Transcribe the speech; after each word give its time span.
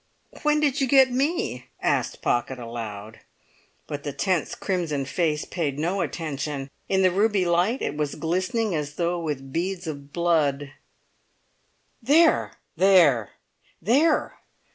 "When 0.41 0.59
did 0.59 0.81
you 0.81 0.87
get 0.87 1.11
me?" 1.11 1.67
asked 1.79 2.23
Pocket 2.23 2.57
aloud. 2.57 3.19
But 3.85 4.01
the 4.01 4.11
tense 4.11 4.55
crimson 4.55 5.05
face 5.05 5.45
paid 5.45 5.77
no 5.77 6.01
attention; 6.01 6.71
in 6.89 7.03
the 7.03 7.11
ruby 7.11 7.45
light 7.45 7.83
it 7.83 7.95
was 7.95 8.15
glistening 8.15 8.73
as 8.73 8.95
though 8.95 9.19
with 9.19 9.53
beads 9.53 9.85
of 9.85 10.11
blood. 10.11 10.71
"There! 12.01 12.53
there! 12.75 13.33
there!" 13.79 14.39